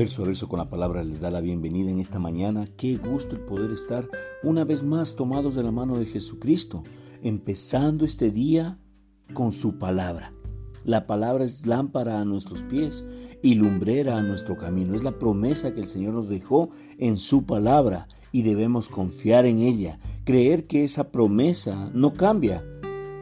[0.00, 2.64] Verso a verso con la palabra les da la bienvenida en esta mañana.
[2.78, 4.08] Qué gusto el poder estar
[4.42, 6.84] una vez más tomados de la mano de Jesucristo,
[7.22, 8.78] empezando este día
[9.34, 10.32] con su palabra.
[10.84, 13.04] La palabra es lámpara a nuestros pies
[13.42, 14.94] y lumbrera a nuestro camino.
[14.94, 19.58] Es la promesa que el Señor nos dejó en su palabra y debemos confiar en
[19.58, 22.64] ella, creer que esa promesa no cambia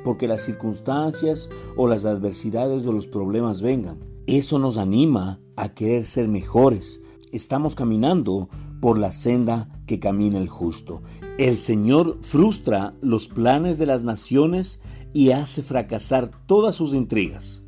[0.05, 4.18] porque las circunstancias o las adversidades o los problemas vengan.
[4.29, 7.01] Eso nos anima a querer ser mejores.
[7.33, 11.01] Estamos caminando por la senda que camina el justo.
[11.39, 14.83] El Señor frustra los planes de las naciones
[15.15, 17.65] y hace fracasar todas sus intrigas.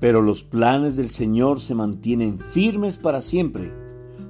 [0.00, 3.70] Pero los planes del Señor se mantienen firmes para siempre.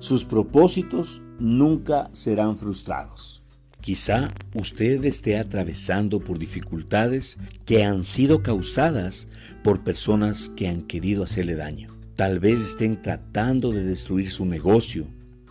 [0.01, 3.44] Sus propósitos nunca serán frustrados.
[3.85, 9.29] Quizá usted esté atravesando por dificultades que han sido causadas
[9.63, 11.95] por personas que han querido hacerle daño.
[12.17, 15.07] Tal vez estén tratando de destruir su negocio,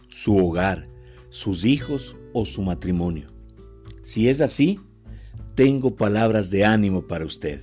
[0.09, 0.87] su hogar,
[1.29, 3.27] sus hijos o su matrimonio.
[4.03, 4.79] Si es así,
[5.53, 7.61] tengo palabras de ánimo para usted.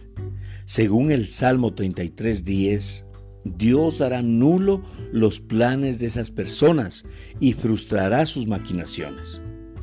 [0.66, 3.06] Según el Salmo 33:10,
[3.44, 7.06] Dios hará nulo los planes de esas personas
[7.40, 9.40] y frustrará sus maquinaciones.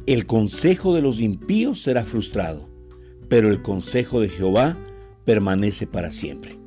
[0.07, 2.69] El consejo de los impíos será frustrado,
[3.27, 4.81] pero el consejo de Jehová
[5.25, 6.57] permanece para siempre.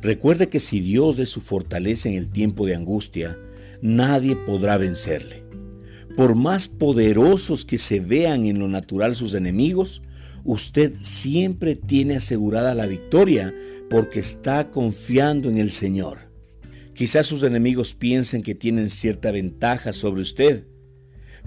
[0.00, 3.36] Recuerde que si Dios es su fortaleza en el tiempo de angustia,
[3.82, 5.42] nadie podrá vencerle.
[6.16, 10.02] Por más poderosos que se vean en lo natural sus enemigos,
[10.44, 13.52] usted siempre tiene asegurada la victoria
[13.90, 16.30] porque está confiando en el Señor.
[16.94, 20.64] Quizás sus enemigos piensen que tienen cierta ventaja sobre usted,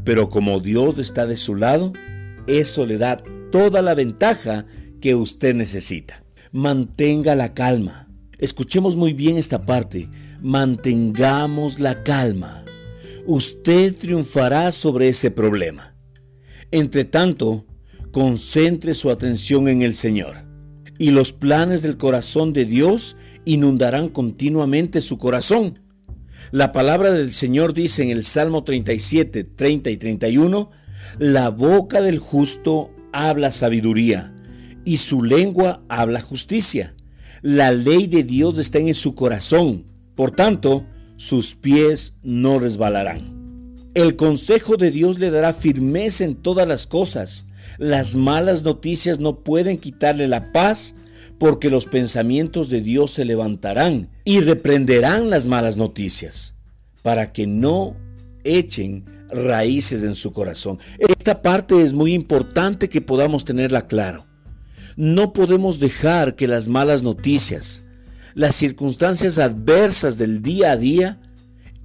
[0.03, 1.94] pero como Dios está de su lado,
[2.47, 3.17] eso le da
[3.52, 4.66] toda la ventaja
[4.99, 6.23] que usted necesita.
[6.52, 8.08] Mantenga la calma.
[8.38, 10.09] Escuchemos muy bien esta parte.
[10.41, 12.66] Mantengamos la calma.
[13.26, 15.95] Usted triunfará sobre ese problema.
[16.71, 17.65] Entre tanto,
[18.11, 20.45] concentre su atención en el Señor.
[20.97, 25.80] Y los planes del corazón de Dios inundarán continuamente su corazón.
[26.52, 30.70] La palabra del Señor dice en el Salmo 37, 30 y 31,
[31.17, 34.36] la boca del justo habla sabiduría
[34.84, 36.94] y su lengua habla justicia.
[37.42, 40.86] La ley de Dios está en su corazón, por tanto,
[41.16, 43.78] sus pies no resbalarán.
[43.94, 47.45] El consejo de Dios le dará firmeza en todas las cosas.
[47.78, 50.95] Las malas noticias no pueden quitarle la paz
[51.41, 56.53] porque los pensamientos de Dios se levantarán y reprenderán las malas noticias
[57.02, 57.95] para que no
[58.43, 60.77] echen raíces en su corazón.
[60.99, 64.27] Esta parte es muy importante que podamos tenerla claro.
[64.95, 67.81] No podemos dejar que las malas noticias,
[68.35, 71.21] las circunstancias adversas del día a día,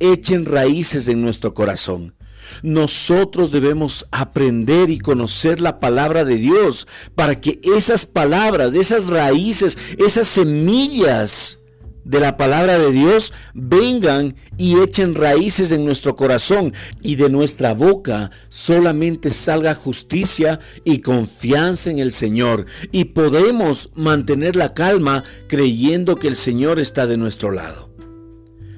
[0.00, 2.15] echen raíces en nuestro corazón.
[2.62, 9.78] Nosotros debemos aprender y conocer la palabra de Dios para que esas palabras, esas raíces,
[9.98, 11.60] esas semillas
[12.06, 17.74] de la palabra de Dios vengan y echen raíces en nuestro corazón y de nuestra
[17.74, 26.14] boca solamente salga justicia y confianza en el Señor y podemos mantener la calma creyendo
[26.14, 27.85] que el Señor está de nuestro lado.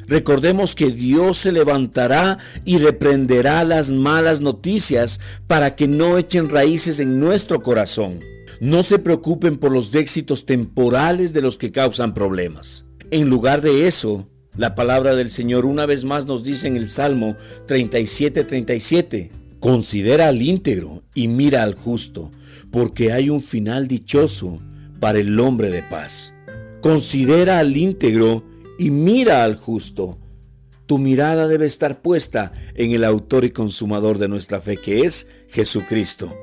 [0.09, 6.99] Recordemos que Dios se levantará y reprenderá las malas noticias para que no echen raíces
[6.99, 8.21] en nuestro corazón.
[8.59, 12.87] No se preocupen por los éxitos temporales de los que causan problemas.
[13.11, 16.89] En lugar de eso, la palabra del Señor una vez más nos dice en el
[16.89, 17.37] Salmo
[17.67, 19.31] 37:37,
[19.61, 22.31] considera al íntegro y mira al justo,
[22.73, 24.59] porque hay un final dichoso
[25.01, 26.35] para el hombre de paz.
[26.81, 28.48] Considera al íntegro
[28.79, 30.19] y mira al justo.
[30.87, 35.29] Tu mirada debe estar puesta en el autor y consumador de nuestra fe, que es
[35.49, 36.35] Jesucristo,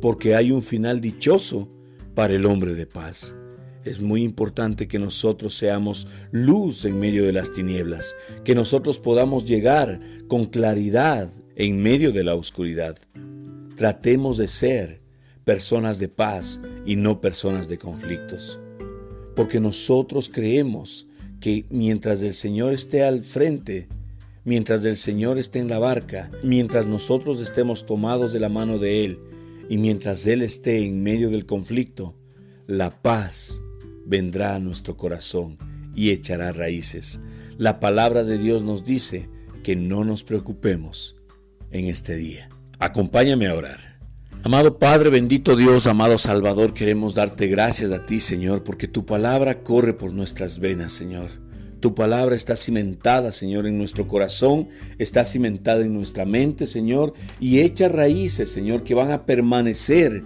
[0.00, 1.68] porque hay un final dichoso
[2.14, 3.36] para el hombre de paz.
[3.84, 9.46] Es muy importante que nosotros seamos luz en medio de las tinieblas, que nosotros podamos
[9.46, 12.96] llegar con claridad en medio de la oscuridad.
[13.76, 15.02] Tratemos de ser
[15.44, 18.58] personas de paz y no personas de conflictos,
[19.36, 21.06] porque nosotros creemos
[21.46, 23.86] que mientras el Señor esté al frente,
[24.42, 29.04] mientras el Señor esté en la barca, mientras nosotros estemos tomados de la mano de
[29.04, 29.20] Él
[29.68, 32.16] y mientras Él esté en medio del conflicto,
[32.66, 33.60] la paz
[34.04, 35.56] vendrá a nuestro corazón
[35.94, 37.20] y echará raíces.
[37.58, 39.28] La palabra de Dios nos dice
[39.62, 41.14] que no nos preocupemos
[41.70, 42.48] en este día.
[42.80, 43.95] Acompáñame a orar.
[44.46, 49.64] Amado Padre, bendito Dios, amado Salvador, queremos darte gracias a ti, Señor, porque tu palabra
[49.64, 51.30] corre por nuestras venas, Señor.
[51.80, 57.58] Tu palabra está cimentada, Señor, en nuestro corazón, está cimentada en nuestra mente, Señor, y
[57.58, 60.22] echa raíces, Señor, que van a permanecer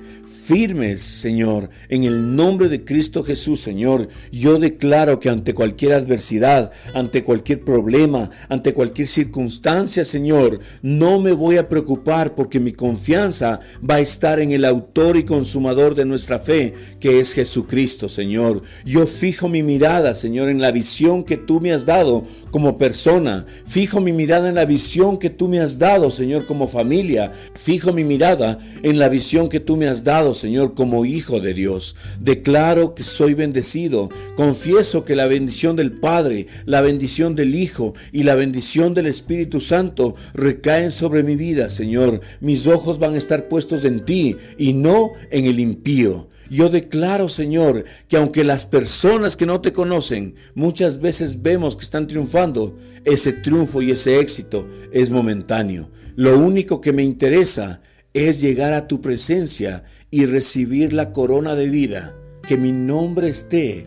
[0.51, 4.09] firmes, Señor, en el nombre de Cristo Jesús, Señor.
[4.33, 11.31] Yo declaro que ante cualquier adversidad, ante cualquier problema, ante cualquier circunstancia, Señor, no me
[11.31, 16.05] voy a preocupar porque mi confianza va a estar en el autor y consumador de
[16.05, 18.63] nuestra fe, que es Jesucristo, Señor.
[18.85, 23.47] Yo fijo mi mirada, Señor, en la visión que tú me has dado como persona.
[23.67, 27.31] Fijo mi mirada en la visión que tú me has dado, Señor, como familia.
[27.55, 31.55] Fijo mi mirada en la visión que tú me has dado, Señor, como hijo de
[31.55, 31.97] Dios.
[32.19, 34.09] Declaro que soy bendecido.
[34.37, 39.61] Confieso que la bendición del Padre, la bendición del Hijo y la bendición del Espíritu
[39.61, 42.21] Santo recaen sobre mi vida, Señor.
[42.41, 46.29] Mis ojos van a estar puestos en ti y no en el impío.
[46.51, 51.85] Yo declaro, Señor, que aunque las personas que no te conocen muchas veces vemos que
[51.85, 55.91] están triunfando, ese triunfo y ese éxito es momentáneo.
[56.17, 57.83] Lo único que me interesa
[58.15, 62.17] es llegar a tu presencia y recibir la corona de vida,
[62.47, 63.87] que mi nombre esté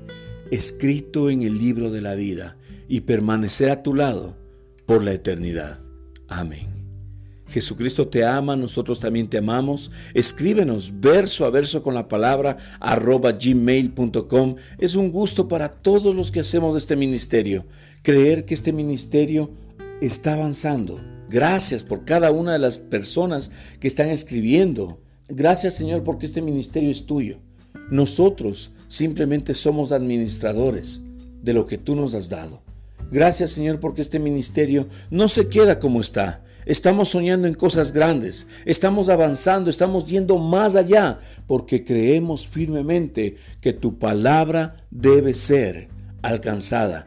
[0.51, 4.37] escrito en el libro de la vida y permanecer a tu lado
[4.85, 5.79] por la eternidad.
[6.27, 6.73] Amén.
[7.47, 9.91] Jesucristo te ama, nosotros también te amamos.
[10.15, 14.55] Escríbenos verso a verso con la palabra arroba gmail.com.
[14.79, 17.65] Es un gusto para todos los que hacemos este ministerio.
[18.01, 19.51] Creer que este ministerio
[20.01, 21.12] está avanzando.
[21.33, 23.49] Gracias por cada una de las personas
[23.79, 25.01] que están escribiendo.
[25.27, 27.39] Gracias Señor porque este ministerio es tuyo.
[27.89, 31.01] Nosotros simplemente somos administradores
[31.41, 32.61] de lo que tú nos has dado.
[33.11, 38.47] Gracias Señor porque este ministerio no se queda como está Estamos soñando en cosas grandes,
[38.65, 45.89] estamos avanzando, estamos yendo más allá, porque creemos firmemente que tu palabra debe ser
[46.21, 47.05] alcanzada.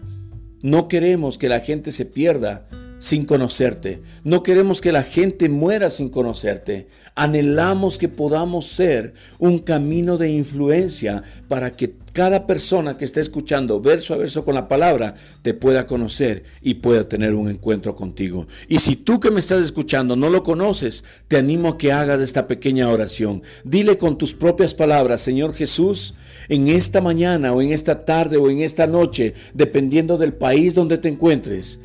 [0.63, 2.69] No queremos que la gente se pierda
[3.07, 4.03] sin conocerte.
[4.25, 6.89] No queremos que la gente muera sin conocerte.
[7.15, 13.81] Anhelamos que podamos ser un camino de influencia para que cada persona que esté escuchando
[13.81, 18.49] verso a verso con la palabra te pueda conocer y pueda tener un encuentro contigo.
[18.67, 22.21] Y si tú que me estás escuchando no lo conoces, te animo a que hagas
[22.21, 23.45] esta pequeña oración.
[23.63, 26.15] Dile con tus propias palabras, Señor Jesús,
[26.49, 30.99] en esta mañana o en esta tarde o en esta noche, dependiendo del país donde
[30.99, 31.83] te encuentres,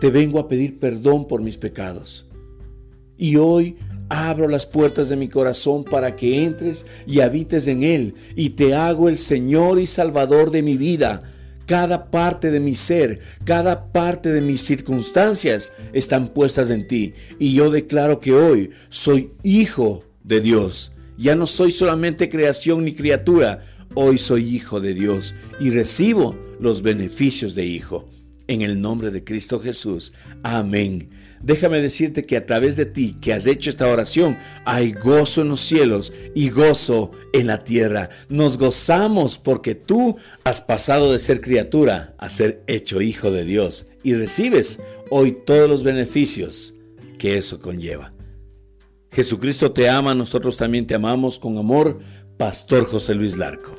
[0.00, 2.26] te vengo a pedir perdón por mis pecados.
[3.18, 3.76] Y hoy
[4.08, 8.74] Abro las puertas de mi corazón para que entres y habites en él y te
[8.74, 11.24] hago el Señor y Salvador de mi vida.
[11.66, 17.14] Cada parte de mi ser, cada parte de mis circunstancias están puestas en ti.
[17.40, 20.92] Y yo declaro que hoy soy hijo de Dios.
[21.18, 23.58] Ya no soy solamente creación ni criatura,
[23.96, 28.08] hoy soy hijo de Dios y recibo los beneficios de hijo.
[28.48, 30.12] En el nombre de Cristo Jesús.
[30.42, 31.10] Amén.
[31.42, 35.48] Déjame decirte que a través de ti que has hecho esta oración hay gozo en
[35.48, 38.08] los cielos y gozo en la tierra.
[38.28, 43.86] Nos gozamos porque tú has pasado de ser criatura a ser hecho hijo de Dios
[44.02, 46.74] y recibes hoy todos los beneficios
[47.18, 48.12] que eso conlleva.
[49.10, 51.98] Jesucristo te ama, nosotros también te amamos con amor.
[52.36, 53.75] Pastor José Luis Larco.